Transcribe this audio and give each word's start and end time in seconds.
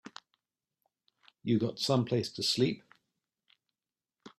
You 1.43 1.59
got 1.59 1.77
someplace 1.77 2.31
to 2.31 2.41
sleep? 2.41 2.81